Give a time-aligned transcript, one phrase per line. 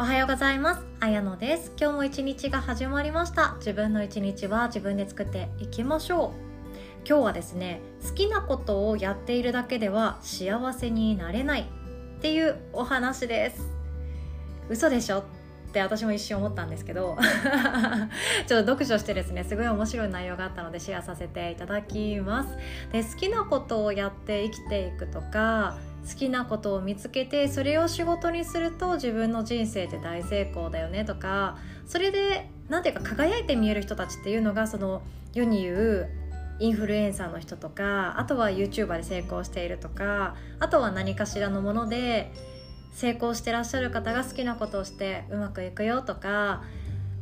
[0.00, 0.80] おはようございます。
[1.00, 1.72] あやのです。
[1.78, 3.56] 今日も一日が始まりました。
[3.58, 6.32] 自分の一日は自分で作っていきましょ
[7.04, 7.06] う。
[7.06, 11.70] 今日はですね好きなことをやっているだけでは幸せになれない
[12.16, 13.68] っていうお話です。
[14.70, 15.18] 嘘でしょ？
[15.18, 15.22] っ
[15.74, 17.18] て私も一瞬思ったんですけど。
[18.48, 22.56] ちょっと読書してですねすごい面白い内容があったのでシェアさせていただきます。
[22.90, 25.76] で好きなことをやって生きていくとか
[26.08, 35.02] 好きなことを見つけてそれを仕事にすると自分の人生って大成功だよねとかそれで何ていうか輝いて見える人たちっていうのがその
[35.34, 36.10] 世に言う
[36.58, 42.32] インフルエンサーの人とかあとは YouTuber で成功しているとかあとは何かしらのもので
[42.92, 46.62] 成功してらっしゃる方が好きなことをしてうまくいくよとか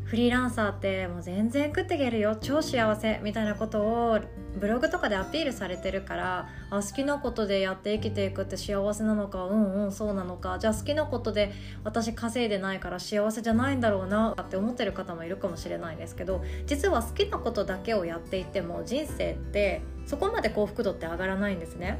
[0.08, 4.18] フリーランサーってもう全然食っていけるよ超幸せみたいなことを
[4.58, 11.52] ブログとかでアピールされてるからあ好きなことでやって生きていくって幸せなのかうんうんそうなのかじゃあ好きなことで
[11.84, 21.98] 私稼いでないから幸せじゃないんだろうなって思ってる方もいるかもしれないですけど実は好きなことだけをやっていても人生ってそこまで幸福度って上がらないんですね。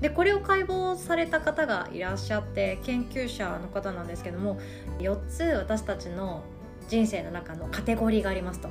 [0.00, 4.58] でこれを解剖された方がいらっしゃって研究者の方なんですけども
[4.98, 6.42] 4つ私たちの
[6.88, 8.68] 人生の中のカテゴリーがありますと。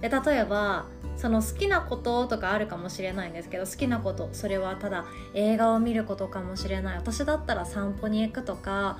[0.00, 6.96] で例えばその好きなこととかあるかもしれないんですけど好きなことそれはただ映画を見ることかもしれない。
[6.96, 8.98] 私だったら散歩に行くとか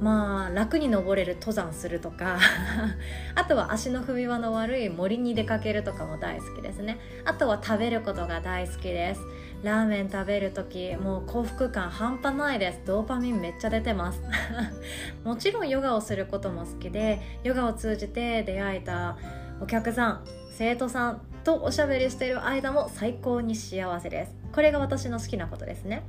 [0.00, 2.38] まあ楽に登れる登山するとか
[3.36, 6.98] あとは足の踏み場の悪い森に出かけるとかも大好きですね。
[7.24, 9.20] あとは食べることが大好きです。
[9.62, 12.80] ラーメン食べる時もう幸福感半端ないです。
[12.84, 14.20] ドーパミンめっちゃ出てます。
[15.22, 19.16] もちろんヨガをすることも好きでヨガを通じて出会えた
[19.62, 20.24] お客さん
[20.58, 24.34] 生徒さんとおしゃべりしている間も最高に幸せです。
[24.52, 26.02] これが私の好きなことですね。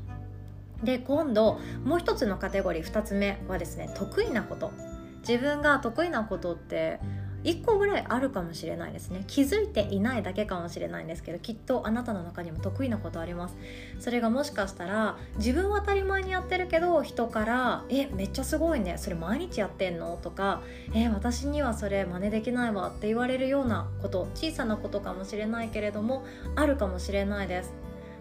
[0.84, 4.72] で今度もう一つのカテゴリー2つ目はですね得意なこと。
[5.20, 7.00] 自分が得意なことって
[7.44, 9.24] 1個ぐらいあるかもしれないですね。
[9.28, 13.56] 気づいていないだけかもしれないんですけどきっとあなたの中にも得意なことあります。
[14.00, 18.98] それがもしかしたら自分は当たり前にやってるけど人から「えめっちゃすごいね。
[18.98, 20.62] それ毎日やってんの?」とか
[20.94, 26.24] 「え私にはそれ真似できないわ」って言われるようなこと小さなことかもしれないけれども
[26.56, 27.74] あるかもしれないです。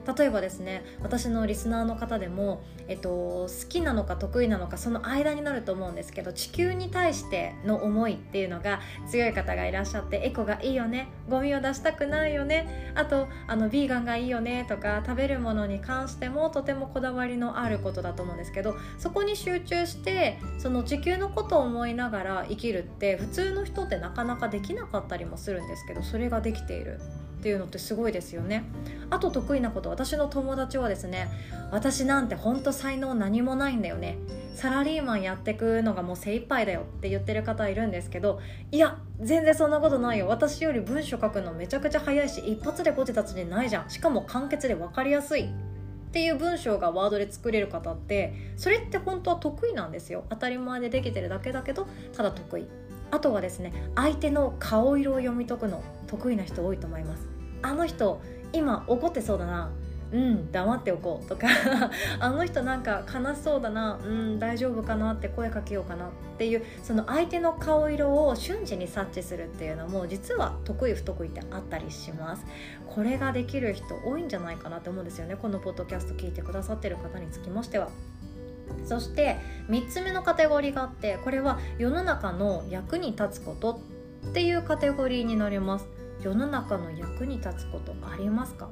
[0.07, 27.01] 例えばですね私のリスナーの方でも、えっと、好きなのか得意なのかその間になると思うんですけど地球に対しての思いっていうのが強い方がいらっしゃってエコがいいよねゴミを出したくないよねあとあのビーガンがいいよねとか食べるものに関してもとてもこだわりのあることだと思うんですけどそこに集中してその地球のことを思いながら生きるって普通の人ってなかなかできなかったりもするんですけどそれができている。
[27.43, 28.63] っていうのってすごいですよね。
[29.11, 31.29] あと得意なこと私の友達はですね
[31.73, 34.17] 私なんてほんと才能何もないんだよね。
[34.55, 38.39] サラリーマンやってくのがもう精一杯だよって言ってる方いるんですけど
[38.71, 40.29] いや全然そんなことないよ。
[40.29, 43.91] 私より文章書くのめちゃくちゃ早いし一発で後手立ちでないじゃん。
[43.91, 45.43] しかも簡潔で分かりやすい。
[45.43, 45.47] っ
[46.13, 50.27] ていう文章がワードで作れる方ってそれって本当は得意なんですよ。
[50.29, 52.69] 当たり前でできてるだけだけどただ得意。
[53.11, 57.32] あとはですね相手の顔色を読み解くの得意な人多いと思います。
[57.63, 58.21] あの人
[58.53, 59.71] 今怒ってそうだな。
[60.13, 61.47] うん黙っておこうとか。
[62.21, 63.99] あの人なんか悲しそうだな。
[64.05, 66.07] うん大丈夫かなって声かけようかな。
[66.07, 72.45] っていうその相手の顔色を瞬時に察知するっていうのも実は得意不得意ってあったりします。
[72.87, 75.37] これができる人多いんじゃないかなって思うんですよね。
[75.37, 77.89] このポッドキャスト聞いてくださってる方につきましては。
[78.85, 83.81] そして3つ目のカテゴリーがあってこれは世の中の役に立つこと
[84.29, 86.02] っていうカテゴリーになります。
[86.23, 88.69] 世の中の役に立つことありますか？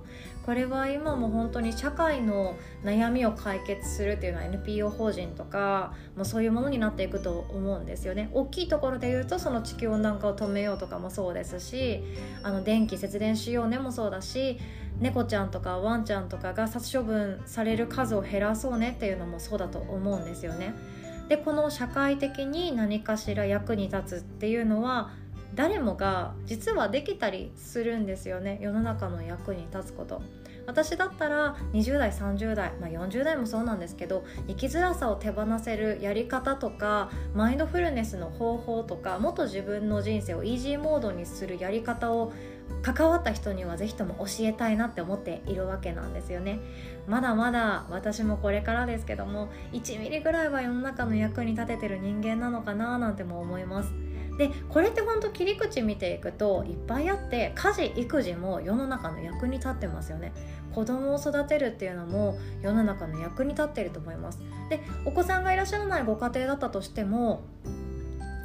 [0.47, 12.03] これは今も本当に社会の悩みを解決するっていうのは NPO 法人とかもそういうものになっていくと思うんですよね大きいところで言うとその地球温暖化を止めようとかもそうですし
[12.43, 14.59] あの電気節電しようねもそうだし
[14.99, 20.75] 猫ちゃんとかワンちゃんとかが殺処分される数を減らそうねっていうのもそうだと思うんですよね。
[21.29, 25.13] でこの社会的に何かしら役に立つっていうのは
[25.55, 28.59] 誰もが実はできたりするんですよね。
[28.61, 30.23] 世の中の役に立つこと。
[30.67, 42.33] 私だったら20代30代、まあ、40代もそうなんですけど生きづらさを手放せるやり方とかマインドフルネスの方法とかもっと自分の人生をイージーモードにするやり方を
[42.83, 46.61] 関わった人には是非とも教えたいなって思っているわけなんですよね。
[47.07, 53.93] まだまだ私もこれからですけども1ミリぐらいは世の中の役に立ててる人間なのかななんても思います。
[54.41, 60.33] でこれってほんと切り口見ていくといっぱいあって家事育児も世の中の役に立ってますよね。
[60.75, 64.39] 子供を育てるっていうのも世の中の役に立ってると思います。
[64.71, 67.43] でお子さんがいらっしゃらないご家庭だったとしても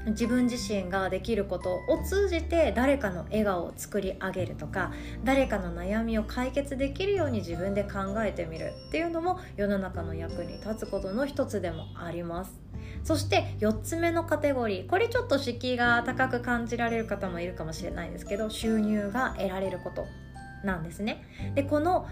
[0.08, 4.92] 自分自身ができることを通じて誰かの笑顔を作り上げるとか
[5.24, 12.66] 誰かの悩みを解決できるように自分で考えてみるっていうのも世の中の役に立つことの一つでもあります。
[13.06, 20.08] そして4つ目のカテゴリーこれちょっと敷居が高く感じられる方もいるかもしれないんですけど収入が得られること
[20.64, 21.24] なんですね
[21.54, 22.08] でこの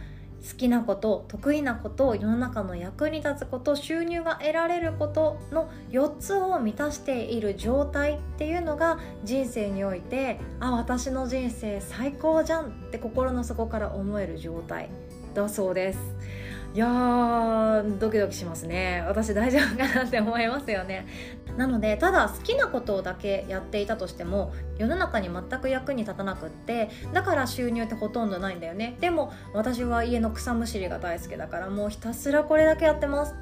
[0.47, 14.89] 好きなこと得意なこと世の中の役に立つこと収入が得られることの4つを満たしている状態っていうのが人生においてあ私の人生最高じゃんって心の底から思える状態
[15.33, 15.99] だそうです。
[16.73, 19.03] いやドキドキしますね。
[19.07, 21.05] 私大丈夫かなって思いますよね。
[21.55, 28.97] なのでただ好きなことだけやっていたとしても世の中に全く役に立たなくってだから収入ってほとんどないんだよね。
[28.99, 33.35] でも私は家の草むしりが大好きだからもうひたすらこれだけやってます。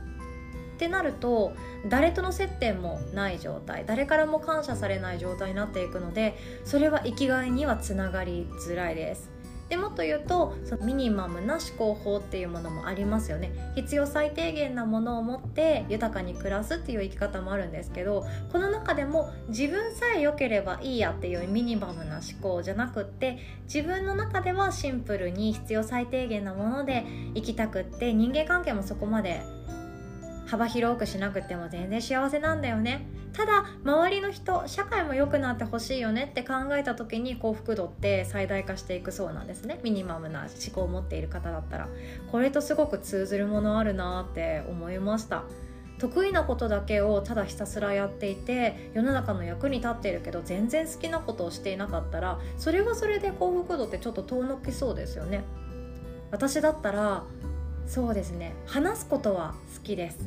[0.75, 1.53] ってなると
[1.87, 6.35] 誰との接点もない状態誰からも感謝されない状態になっていくので
[6.65, 9.30] それは生きがいにはつながりづらいです。
[9.71, 13.53] でもっと言うとそのミニマムな思考法っていうものもありますよね。
[13.73, 29.41] 必要最低限なものを持って豊かに暮らすっていう生き方もあるんですけどこの中でも自分さえ良ければいいやっていうミニマムな思考じゃなくって自分の中ではシンプルに必要最低限なもので生きたくって人間関係もそこまで
[30.47, 33.05] 幅広くしなくても全然幸せなんだよね。
[33.33, 39.79] ただ周りの人社会も良くなってほしいよねって考えた時に幸福度って最大化していくそうなんですね。
[39.83, 41.87] ミニマムな思考を持っている方だったら。
[42.31, 45.43] これとすごく通ずるものあるなって思いました。
[45.97, 55.43] 得意なことだけをただひたすらやっていて世の中の役に立っているけど全然好きなことをしていなかったらそれはそれで幸福度ってちょっと遠のきそうですよね。
[56.31, 57.23] 私だったら
[57.85, 58.55] そうですね。
[58.65, 60.17] 話すことは好きです。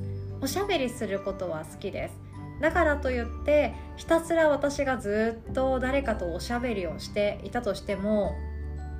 [0.40, 2.23] おしゃべりすることは好きです。
[2.60, 8.34] だからといってひたすら私がずっと誰かとおしゃべりをしていたとしても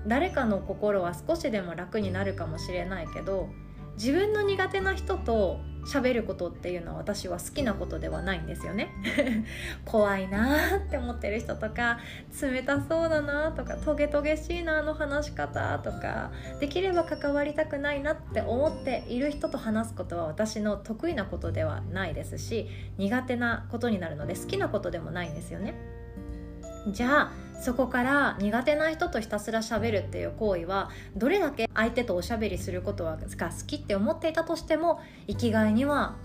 [0.06, 3.48] 誰かの心は少しでも楽になるかもしれないけど
[3.94, 8.91] 自分の苦手な人と喋ることっていうのは私は好きなことではないんですよね。
[9.85, 11.99] 怖いなって思ってる人とか
[12.41, 25.75] 冷たそうだなとかトゲトゲしいなあの話し方とかできれば関わりたくないなって思っている人と話すことは私の得意なことではないですし苦手なことになるので好きなことでもないんですよね。
[26.88, 36.16] じゃあそこから苦手な人とひたすらしゃべるっていう行為はどれだけ相手とおしゃべりすることが好きって思っていたとしても生きがいには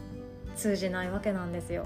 [0.56, 1.86] 通じないわけなんですよ。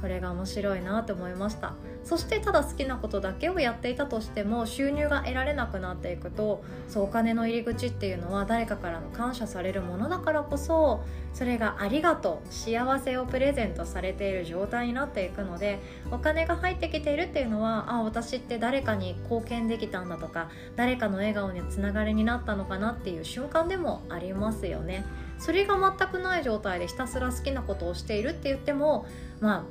[0.00, 1.72] これが面白いなと思いました
[2.04, 11.02] そしてただ好きなことだけをやっていたとしても収入が得られなくなっていくとそうお金の入り口っていうのは誰かからの感謝されるものだからこそ
[11.32, 15.80] それがありがとう幸せをプレゼントされている状態になっていくので
[16.10, 25.04] お金が入ってきているっていうのはあ私って誰かに貢献できたんだとか誰かの笑顔につながりになったのかなっていう瞬間でもありますよね。
[25.38, 29.04] それが全くない状態でひたすら好きなことをしているって言っても
[29.40, 29.66] ま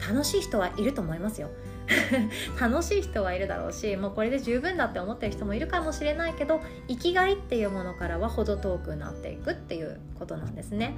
[0.00, 1.50] あ楽しい人はいると思いますよ
[2.60, 10.94] 楽しい人はいるだろうしもうこれで十分だって思ってる人もいるかもしれないけど生きがいっていうものからは程遠くなっていくっていうことなんですね。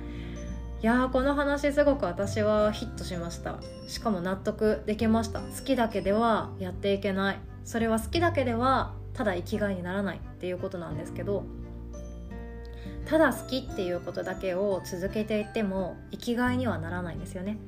[0.82, 3.56] いやーこの話すごく私はヒットしました。
[3.86, 5.40] しかも納得できました。
[5.40, 7.38] 好きだけではやっていけない。
[7.64, 11.44] それは好きだけではただ生きがいにならないっていうことなんですけど
[13.06, 17.58] ただ好きっていうことだけを続けていっても生きがいにはならないんですよね。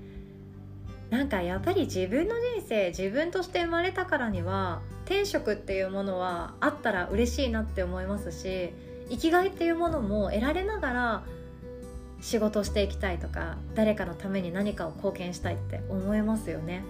[1.10, 8.72] なんかやっぱり自分の人生自分として生まれたからには天職っていうものはあったら嬉しいなって思いますし
[9.08, 11.22] 生きがいっていうものも得られながら
[12.20, 16.82] 仕事していきたいとか誰かのために何かを貢献したいって思いますよね。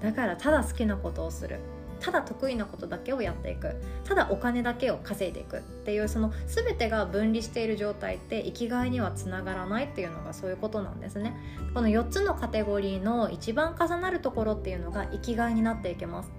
[0.00, 1.58] だからただ好きなことをする。
[2.04, 3.74] ただ得意なことだけをやっていく。
[4.04, 11.34] ただお金だけを稼いでいくっていうその全てが分離している状態って生きがいにはつながらないっていうのがそういうことなんですね。
[11.72, 16.30] この4つのカテゴリーの一番重なるところっていうのが生きがいになっていきます。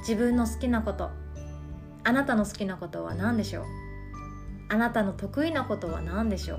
[0.00, 1.10] 自分の好きなこと。
[2.04, 3.64] あなたの好きなことは何でしょう？
[4.68, 6.58] あなたの得意なことは何でしょう？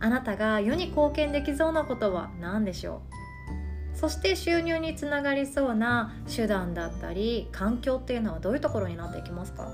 [0.00, 3.19] あなたが世に貢献できそうなことは何でしょう？
[4.00, 9.70] そして収入につながりそうな手段だったり環境っていうのはどういうところになっていきますか？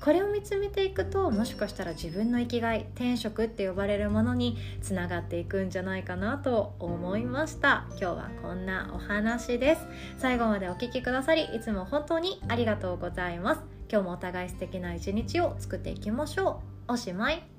[0.00, 7.86] これを見つめていくともしかしたら自分の生きがい転職って呼ばれるものにつながっていくんじゃないかなと思いました。
[7.90, 9.82] 今日はこんなお話です。
[10.16, 13.60] 最後までお聴きくださりいつも本当にありがとうございます。
[13.90, 16.94] 今日もお互い素敵な一日を作っていきましょう。
[16.94, 17.51] おしまい。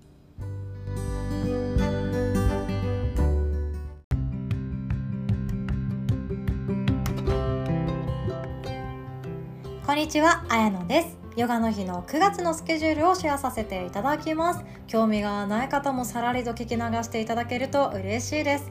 [9.93, 11.17] こんにちは、あやのです。
[11.38, 14.65] ヨガの日の9月のスケジュールをシェアさせていただきます。
[14.88, 18.67] 興味がない方もさらりと聞き流していただけると嬉しいです。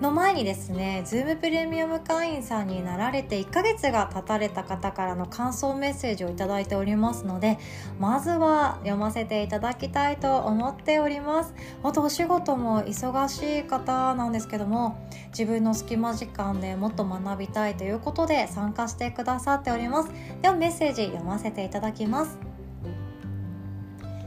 [0.00, 7.58] の前にですね Zoom プレミアム会員さんになられて1ヶ月が経たれた方からの感想メッセージを頂いておりますので
[7.98, 11.54] まずは読ませていただきたいと思っております。
[11.82, 14.98] 本当お仕事も忙しい方なんですけども
[15.28, 20.10] 自分の隙間時間でもっと学びたいということで参加してくださっております。
[20.42, 22.38] ではメッセージ読ませていただきます。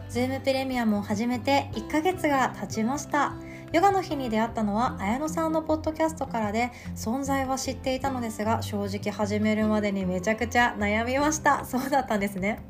[0.09, 3.33] Zoom プレミアムを始めて1ヶ月が経ちました。
[3.71, 11.65] ヨガの日に出会ったのは綾乃さんのポッドキャストからで存在は知っていたのですが正直始めるまでにめちゃくちゃ悩みました。
[11.65, 12.68] そうだったんですね。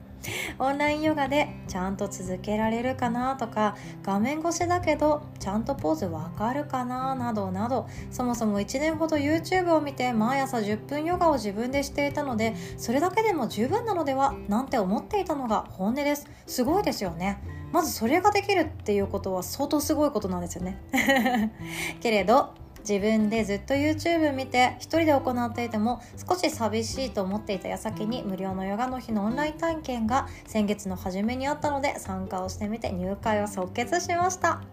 [0.60, 16.28] オンラインヨガでちゃんと続けられるかなとか画面越しだけどちゃんとポーズわかるかななどなどそもそも1年ほど YouTube を見て毎朝10分ヨガを自分でしていたのでそれだけでも十分なのではなんて思っていたのが本音です。
[16.46, 17.40] すごいですよね。
[17.72, 20.82] まずそれができるっていうことは相当すごいことなんですよね。
[22.02, 22.54] けれど
[22.90, 34.64] 自分でずっと YouTube 見て一人で行っていても少し寂しいと思っていた矢先に無料のヨガの日のオンライン体験が先月の初めにあったので参加をしてみて入会を即決しました。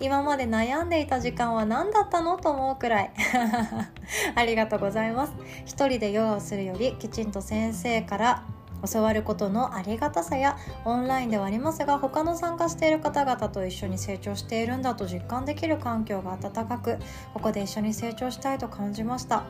[0.00, 3.12] 今まで悩んでいた時間は何だったのと思うくらい。
[4.34, 5.32] ありがとうございます。
[5.64, 8.42] 一人でヨガをするよりきちんと先生から
[8.90, 16.98] 教わることのありがたさやオンラインではありますが他の参加している方々と一緒に成長しているんだと実感できる環境が温かく
[17.34, 19.44] ここで一緒に成長したいと感じました。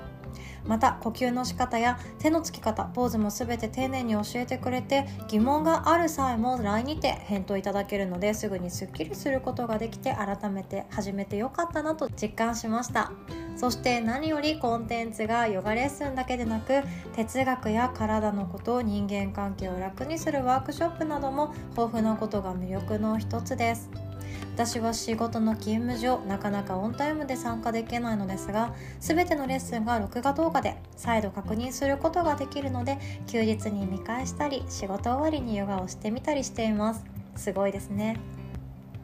[0.66, 13.12] また呼吸の仕方や手のつき方ポーズも全て丁寧に教えてくれて疑問がある際も LINE にて返答いただけるのですぐにすっきりすることができて改めて始めてよかったなと実感しました。
[13.56, 16.82] そして何よりコンテンツがヨガレッスンだけでなく
[17.14, 24.09] 哲学や体のこと人間関係を楽にするワークショップなども豊富なことが魅力の一つです。
[24.54, 37.04] 私は仕事の勤務上なかなかオンタイムで参加できないのですが全てのレッスンが録画動画で再度確認することができるので休日に見返したり仕事終わりにヨガをしてみたりしています。
[37.36, 38.18] すごいですね。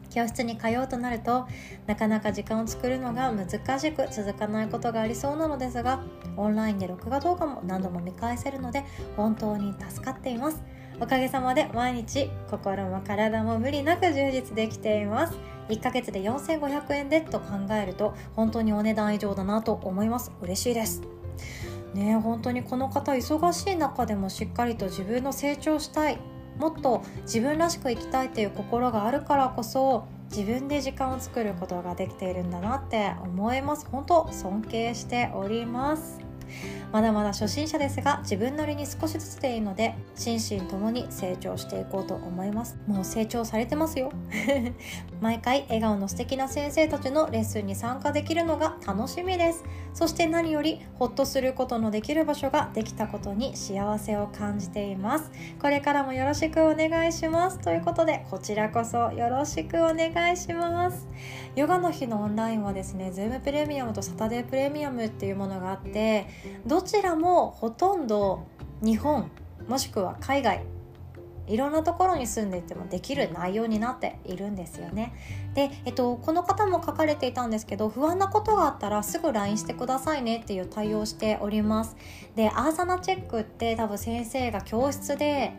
[0.09, 1.47] 教室に通うとなると
[1.85, 6.01] なかなか時間を作るのが難しく続かないことがありそうなのですが
[6.37, 8.83] オンラインで録画動画も何度も見返せるので
[9.15, 10.63] 本当に助かっています。
[10.99, 15.37] おかげさまで毎日心も体も無理なく充実できています。
[15.69, 20.31] 1ヶ月で4500円でと考えると本当にお値段以上だなと思います。
[20.41, 21.01] 嬉しいです。
[21.93, 26.17] ね本当にこの方忙しい中でもしっかりと自分の成長したい。
[26.57, 33.87] もっと自分らしく生きたいっていう心があるからこそ自分で時間を作ることができているんだなって思います。
[33.91, 36.26] 本当尊敬しております。
[36.91, 42.77] まだまだ初心者ですが自分なりに少しずつでいいので心身ともに成長していこうと思います。
[42.87, 44.11] もう成長されてますよ。
[45.21, 49.63] 毎回笑顔の素敵な先生たちのレッスンに参加できるのが楽しみです。
[49.93, 55.31] そして何よりホッとすることのできる場所ができたことに幸せを感じています。
[55.59, 57.59] これからもよろしくお願いします。
[57.59, 61.07] ということでこちらこそよろしくお願いします。
[61.55, 66.27] ヨガの日のオンラインはですね Zoom プレミアムとサタデープレミアムっていうものがあって
[66.65, 68.45] どちらもほとんど
[68.81, 69.29] 日本
[69.67, 70.63] もしくは海外
[71.47, 75.13] いろんなところに住んでいてもできる内容になっているんですよね。
[75.53, 81.95] で、えっと、この方も書かれていたんですけど不安なことがあったらすぐ LINE してくださいねっていう対応しております。
[82.35, 85.53] でアーサナチェックって多分先生が教室で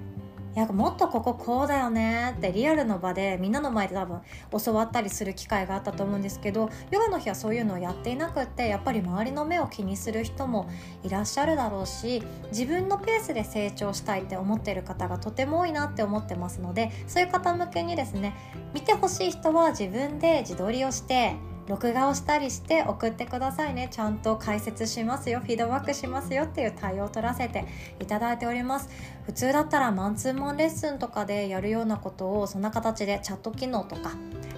[0.55, 4.21] やもっとこここうだよねってリアルの場でみんなの前で多分
[4.65, 10.69] 教わったりする機会があったと思うんですけどヨガの日はそういうのをやっていなくってやっぱり周りの目を気にする人も
[11.05, 18.35] いらっしゃるだろうし自分のペースで成長したいって思ってる方がとても多いなって思ってますのでそういう方向けにですね
[18.75, 21.37] 見てほしい人は自分で自撮りをして
[21.69, 23.89] 録画をしたりして送ってくださいね。
[23.91, 25.41] ちゃんと解説しますよ。
[25.41, 27.67] フィードバックしますよっていう対応を取らせて
[28.01, 28.89] いただいております。
[29.27, 34.13] 普通だったらマンツーマンレッスンとかでやるようなことをそんな形でチャット機能とか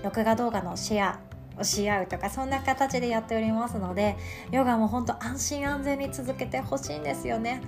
[0.04, 1.18] 録画動画のシェア
[1.58, 4.16] をし合うとかそんな形でやっておりますので
[4.52, 7.60] ヨガも本当安心安全に続けてほしいんですよね。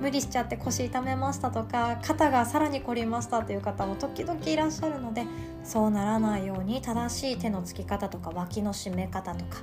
[0.00, 5.24] 無理しちゃって腰痛めましたとか肩がさらに凝りましたという方も時々いらっしゃるので
[5.64, 9.58] そうならないように正しい手のつき方とか脇の締め方とか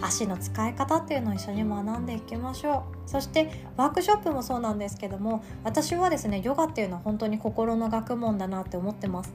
[0.00, 3.08] 足の使い方っていうのを一緒に学んでいきましょう。
[3.08, 9.32] そしてワークショップもそうなんですけども私はですねヨガっていうのは本当に心の学問だなって思ってます。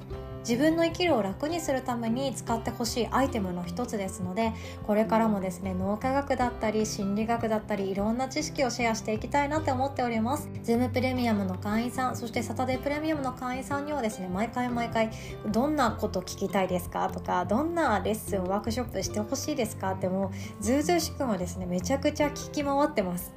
[0.48, 4.52] 自分の生きるを楽にするために使ってほしいアイテムの一つですので
[4.86, 10.50] これからもですね脳科学だったり心理学だったりいろんな知識をシェアしていきたいなって思っております。
[10.66, 15.12] Zoom プレミアムの会員さんそしてサタデープレミアムの会員さんにはですね毎回毎回
[15.48, 23.34] どんなこと聞きたいですかとかどんなレッスンワークショップしてほしいですかってもうずうずうしくもですねめちゃくちゃ聞き回ってます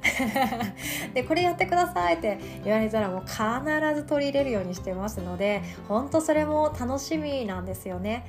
[1.13, 8.25] でこれやってくださいって言われたらもう必ず取り入れるようにしてますので本当それも楽しみなんですよね。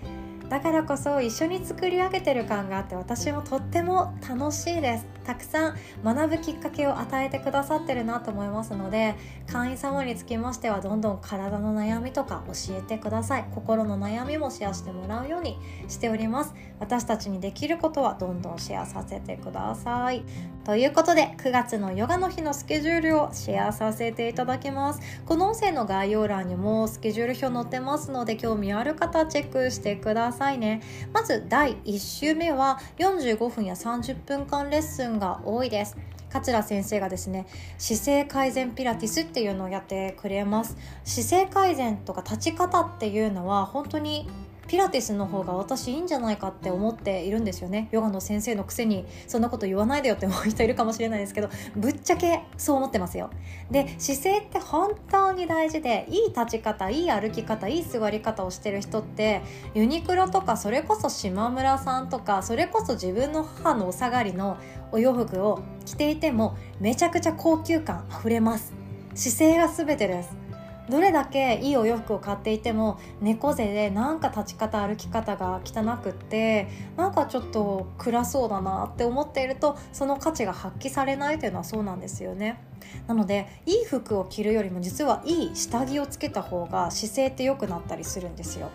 [0.48, 5.06] だからこそ一緒に作り上げてる感があって私もとっても楽しいです。
[5.24, 9.14] たくさん学ぶきっかけを与えてくださってるなと思いますので
[9.46, 13.44] 会員様につきましてはどんどん体の悩みとか教えてください。
[13.54, 16.54] 心の悩みもシェアしてもらうようにしております。
[16.80, 20.24] 私たちにできることはどんどんシェアさせてください。
[20.64, 25.00] ということで9月のヨガの日のスケジュールをシェアさせていただきます。
[25.26, 30.37] この音声の概要欄にもスケジュール表載ってますので興味ある方チェックしてください。
[30.38, 30.80] さいね。
[31.12, 35.96] まず第1週目は45分や30分間レッスンが多いです。
[36.30, 37.46] 桂先生がですね
[37.78, 40.76] 姿勢改善ピラティスっていうのをやってくれます。
[41.04, 44.28] 姿勢改善とか立ち方っていうのは本当に
[44.68, 47.88] ピラティスの方が私いいんじゃないかって思っているんですよね。
[47.90, 53.30] ヨガの先生のくせにそんなこと言わないでよって思う人いるかもしれないですけどぶっちゃけそう思ってますよ。
[53.70, 59.40] で姿勢って本当に大事でいい立ち方いい歩き方いい座り方をしてる人って
[59.74, 64.58] ユニクロとかそれこそ島村さんとかそれこそ自分の母のお下がりの
[64.92, 68.74] お洋服を着ていてもめちゃくちゃ高級感あふれます。
[69.14, 70.47] 姿勢が全てです。
[70.88, 82.62] どれだけいいお洋服を買っていても猫背でなんか立ち方歩き方が汚くってなんかちょっと暗そうだなって思っているとその価値が発揮されないというのはそうなんですよね。
[83.06, 88.70] なのでいい服を着るよりも実はいい下着をつけた方が姿勢って良くなったりするんですよ。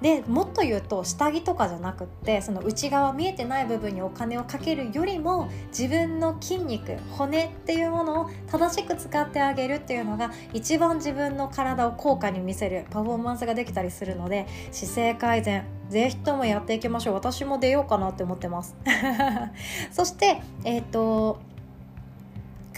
[0.00, 17.14] でもっと言うと下着とかじゃなくってその内側見えてない部分にお金をかけるよりも自分の筋肉骨っていうものを正しく使ってあげるっていうのが一番自分の体を効果に見せるパフォーマンスができたりするので姿勢改善ぜひともやっていきましょう。
[17.14, 18.76] 私も出ようかなって思ってます。
[19.90, 21.40] そしてえっ、ー、と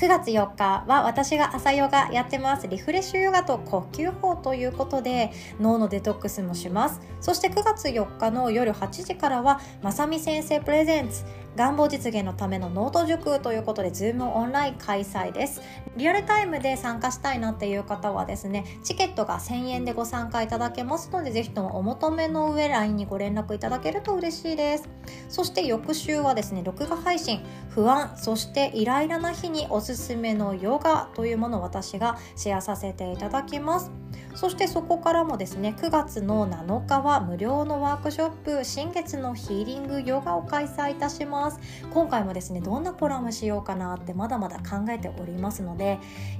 [0.02, 2.66] 9月4日は私が朝ヨガやってます。
[2.66, 7.00] リフレッシュヨガと呼吸法ということで脳のデトックスもします。
[7.20, 11.24] そして9月4日の夜8時からはまさみ先生プレゼンツ。
[11.54, 15.60] 願望実現のためのノート塾ということで Zoom オンライン開催です。
[15.96, 24.88] リアルタイムで参加したいなっていう方はですねチケットが1000円でご参加いただけますのでぜひともお求めの上 LINE にご連絡いただけると嬉しいです。
[25.28, 27.44] そして翌週はですね録画配信。
[27.68, 33.90] 不安そしてイライラな日におすすすめのヨガというものを私がシェアさせていただきます。
[34.34, 41.58] そしてそこからもですね9月の7日は無料のワークショップ新月のヒーリングヨガを開催いたします。
[41.92, 45.98] 今回もですねどんなコラムしようかなってまだまだ考えておりますので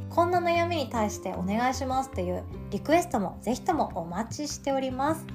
[0.08, 5.26] こんな悩みに対してお願いしますっていうリクエストもぜひともお待ちしております。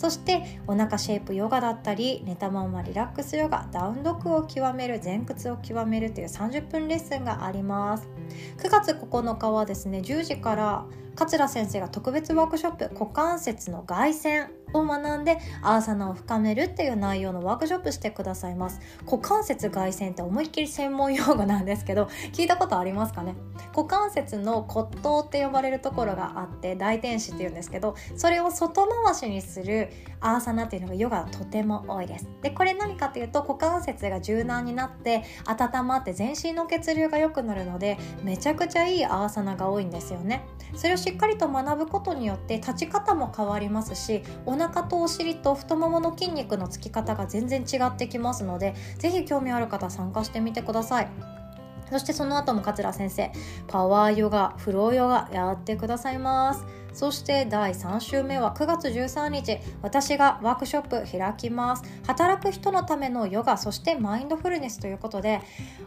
[0.00, 8.08] そしてお腹シェイプヨガだったり寝たままリラックスヨガダウンドッグを極める前屈を極めるという30分レッスンがあります。
[8.56, 18.80] 9月9日はですね10時から桂先生が特別ワークショップ股関節の外旋を学んでアーサナを深めるっていう内容のワークショップしてくださいます。
[19.04, 23.34] 股関節外旋って思いっきり専門用語なんですけど 聞いたことありますかね？
[23.76, 32.28] 股関節の骨頭って呼ばれるところがあって大天使っていうんですけどそれを外回しにするアーサナっていうのがヨガとても多いです。
[32.42, 40.42] でこれ何かっていうと股関節が柔軟になって温まって全身の血流が良くなるのでめちゃくちゃいいアーサナが多いんですよね。
[40.76, 51.08] それをしっかりと学ぶことによって立ち方も変わりますしお腹とお尻と太ももの筋肉のつき方が全然違ってきますので是非興味ある方参加してみてください。
[51.90, 53.32] そしてその後も桂先生
[53.66, 56.64] パワーヨガフローヨガやってくださいます。
[56.92, 59.58] そして第3週目は9月13日。
[59.82, 61.84] 私がワークショップ開きます。
[62.06, 65.40] 働く人のためのヨガそしてマインドフルネスということで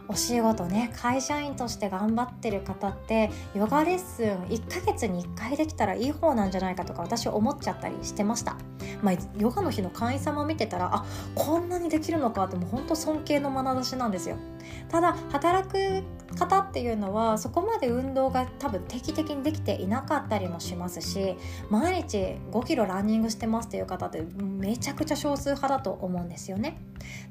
[0.08, 8.56] お仕事ね会社員として頑張ってる方ってヨガレッスン1ヶ月に1回できたらいい方なんじゃないかとか私思っちゃったりしてました。
[9.02, 14.36] まあ、ヨガの日の会員様を見てたらあこんなにできるのかってもう本当尊敬の眼差しなんですよ。
[14.88, 16.02] ただ働く
[16.38, 20.93] 方っていうのはそこまで運動が多分定期的にできていなかったりもします。
[20.94, 21.36] ますし
[21.70, 26.78] 毎日5キロランニングしてますっていう方ってめちゃくちゃ少数派だと思うんですよね。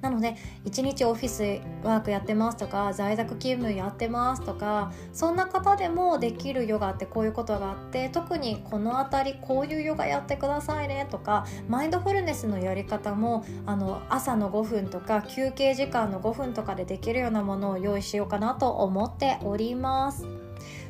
[0.01, 1.41] なので1日オフィス
[1.83, 20.42] ワークやってますとか在宅勤務やってますとかそんな方でもできるヨガってこういうことがあって特にこの辺りこういうヨガやってくださいねとかマインドフルネスのやり方もあの朝の5分とか休憩時間の5分とかでできるようなものを用意しようかなと思っております。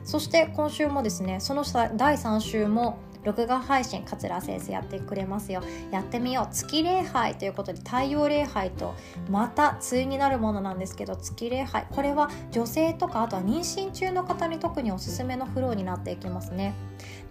[0.04, 1.64] そして今週もですねその
[1.96, 5.64] 第3週も録画配信桂先生やってくれますよ。
[5.92, 6.54] やってみよう。
[6.54, 8.96] 月礼拝ということで太陽礼拝と
[9.30, 11.88] また対になるものなんですけど月礼拝。
[11.90, 16.74] これは女性とかあとは妊娠中の方に特におすすめのフローになっていきますね。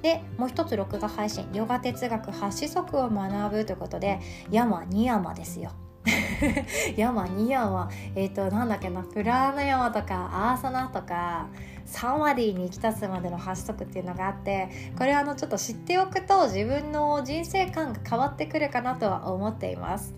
[0.00, 1.46] でもう一つ録画配信。
[1.52, 5.72] ヨガ哲学8子則を学ぶということで山二山ですよ。
[6.96, 7.88] 山2山。
[8.14, 9.02] えっ、ー、となんだっけな。
[9.02, 11.48] プラーナ山とかアーサナとか
[11.86, 20.14] サワディに行き立つまでの発足っていうのがあってこれはあのちょっと知っておくと自分の人生観が変わってくるかなとは思っています。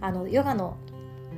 [0.00, 0.76] あのヨガの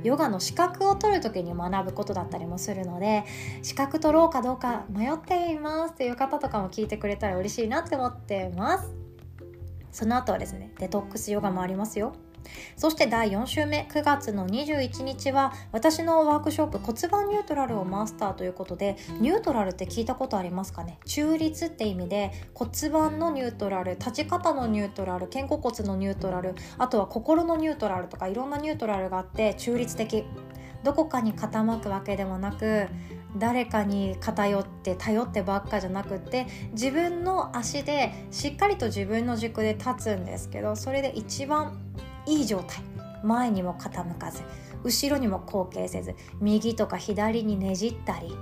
[0.03, 3.23] ヨガの資格を取る時に学ぶことだったりもするので
[3.61, 8.91] 資格取ろうかどうか迷っていますっていう方とかも聞いてくれたら嬉しいなって思ってます。
[9.91, 12.13] その後はですねデトックスヨガもありますよ。
[12.75, 20.99] そして第4週目9月の21日は私のワークショップ骨盤ニュートラルをマスターということでニュートラルって聞いたことありますかね？
[21.05, 30.25] 中立って意味で骨盤のニュートラル立ち方のニュートラル肩甲骨のニュートラルあとは心のニュートラルとかいろんなニュートラルがあって中立的。
[30.83, 32.87] どこかに傾くわけでもなく
[33.37, 41.77] 誰かに偏って頼ってばっかじゃなくって自分の足でしっかりと自分の軸で立つんですけどそれで一番
[42.25, 42.77] いい状態。
[43.23, 44.41] 前にも傾かず
[44.83, 48.35] 後ろにも後傾せず右とか左にねじったり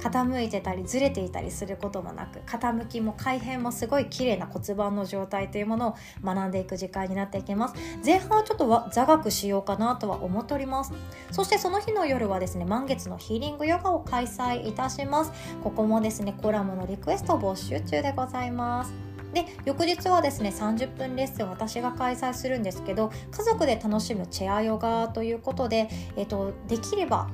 [0.00, 7.74] 傾いてたりずれていたりすることもなく傾きも改変もすごい綺麗な骨盤の状態というものを学んでいく時間になっていきます。
[8.02, 10.94] 前半はちょっと座学しようかなとは思っております。
[11.30, 15.32] そしてその日の夜はですね満月のヒーリングヨガを開催いたします。
[15.62, 19.09] ここもですねコラムのリクエスト募集中でございます。
[19.32, 27.28] で翌日はですね30分レッスン私が開催するんですけど家族で楽しむチェアヨガということで、えっと、できれば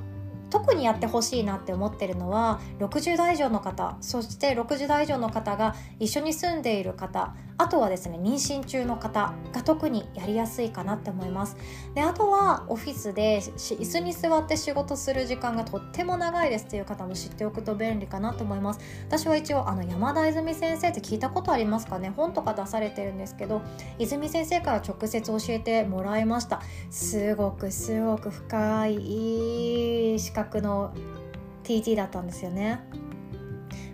[0.49, 11.57] 特にやってほしいなって思ってるのは60代以上の方そして60代以上の方が一緒に住んでいる方あとはですね妊娠中の方が特にやりやすいかなって思います。
[11.95, 18.79] であとはオフィスで椅子に座って仕事する時間がとっても長いですっていう方も知っておくと便利かなと思います。
[19.07, 22.11] 私は一応あの山田泉先生って聞いたことありますかね？
[22.15, 23.61] 本とか出されてるんですけど
[23.97, 26.61] 泉先生から直接教えてもらいました。
[26.91, 30.93] すごくすごく深いいい資格の
[31.63, 32.81] TT だったんですよね。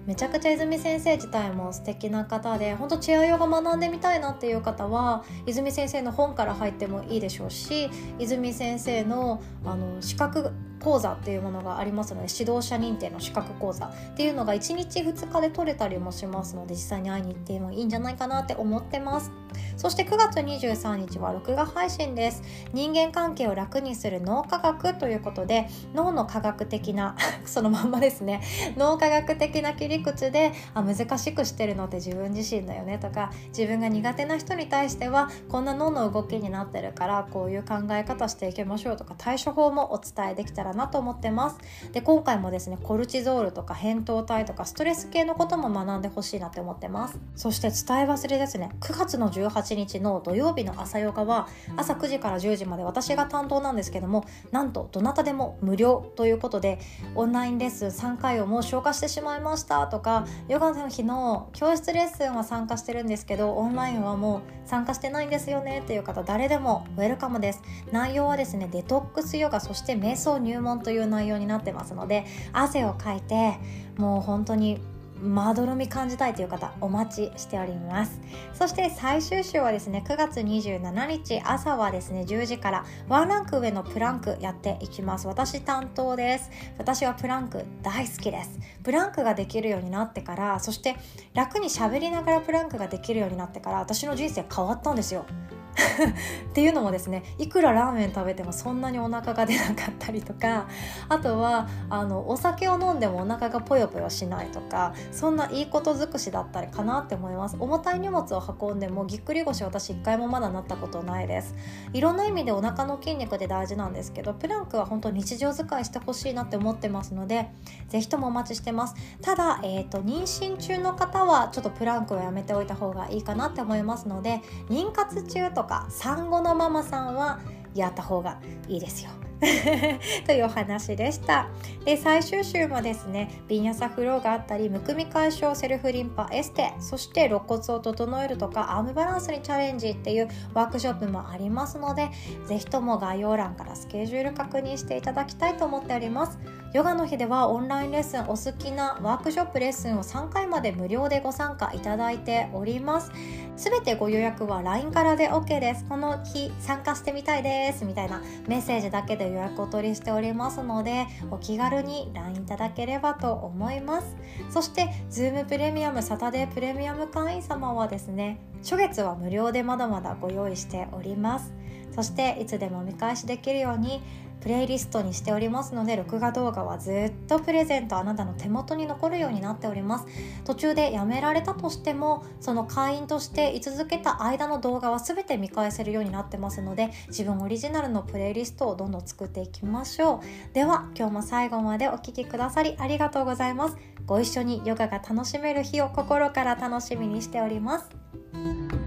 [0.06, 7.90] めちゃくちゃ泉先生自体も素敵な方で本当チェアヨガ学んでみたいなっていう方は泉先生の本から入ってもいいでしょうし
[8.20, 10.52] 泉先生のあの資格
[10.84, 19.32] 講座っていうものがありますので指導者認定の資格講座っていうのが1日2日で取れたりもしますので実際に会いに行ってもいいんじゃないかなって思ってます。
[19.78, 22.42] そして9月23日は録画配信です。
[22.74, 27.16] 人間関係を楽にする脳科学ということで脳の科学的な
[27.46, 28.42] そのまんまですね。
[28.78, 41.58] 脳科学的な切り口であ難しくしてるのって自分自身だよねとか自分が苦手な人に対してはこんな脳の動きになってるからこういう考え方していきましょうとか対処法もお伝えできたらなと思ってます。
[41.92, 47.20] で今回もですねコルチゾールとか扁桃体とかストレス系のことも学んでほしいなって思ってます。
[47.36, 48.72] そして伝え忘れですね。
[48.82, 56.80] 9月の18日の土曜日の朝ヨガは朝9時から10時まで私が担当なんですけどもなんとどなたでも無料ということで
[57.16, 67.62] オンラインレッスン3回をもう消化してしまいましたとかヨガの日の教室レッスンは参加してるんですけどオンラインはもう参加してないんですよねっていう方誰でもウェルカムです。
[67.92, 73.58] 内容はですねデトックスヨガそして瞑想入門という内容になってますので汗をかいて
[73.98, 74.80] もう本当に
[75.24, 78.20] まどろみ感じたいという方お待ちしております。
[78.54, 85.28] そして最終週はですね9月27日朝はですね10時からワンランク上のプランクやっていきます。
[85.28, 86.52] 私担当です。
[86.78, 88.60] 私はプランク大好きです。
[88.84, 90.98] プランクができるようになってからそして
[91.34, 95.26] 楽に喋りながらプランクができるようになってから私の人生変わったんですよ。
[96.50, 100.68] っていうのもですねいくらラーメン食べてもそんなにお腹が出なかったりとか
[101.10, 107.58] あとはあのお酒を飲んでもお腹がぽよぽよしないとかそんないいこと尽くしだったりかなって思います。
[107.60, 111.56] 重たい荷物を運んでもぎっくり腰私一回もまだなったことないです。
[111.94, 117.50] いろんな意味でお腹の筋肉で大事なんですけどプランクは本当日常使いしてほしいなって思ってますので
[117.90, 118.96] 是非ともお待ちしてます。
[119.22, 127.40] ただ、えーと、妊娠中の方はちょっとプランクをやめておいた方がいいかなって思いますので妊活中とか産後のママさんは
[127.76, 129.12] やった方がいいですよ。
[130.26, 131.48] というお話でした。
[131.86, 142.10] で最終週もですねビンヤサフローがあったりむくみ解消セルフリンパエステそして肋骨を整えるとかアームバランスにチャレンジっていうワークショップもありますので
[142.48, 146.40] 是非とも概要欄からスケジュール確認していただきたいと思っております。
[146.74, 153.12] ヨガの日ではオンラインレッスンお好きなワークショップレッスンを3回まで無料でご参加いただいております。
[153.56, 155.86] すべてご予約は LINE からで OK です。
[155.86, 164.16] この日参加してみたいですみたいなメッセージだけで予約を取りしておりますのでお気軽に LINE いただければと思います。
[164.50, 171.54] そして Zoom プレミアムサタデープレミアム会員様はですね初月は無料でまだまだご用意しております。
[171.96, 174.02] そしていつでも見返しできるように
[174.44, 180.06] プレイリストにしておりますので録画動画はずっとプレゼントあなたの手元に残るようになっております。
[180.44, 190.16] 途中でやめられたとしてもその会員として居続けた間の動画は全て見返せるようになってますので自分オリジナルのプレイリストをどんどん作っていきましょ
[190.52, 190.54] う。
[190.54, 193.78] では今日も最後までお聴きくださりありがとうございます。
[194.06, 198.83] ご一緒にヨガが楽しめる日を心から楽しみにしております。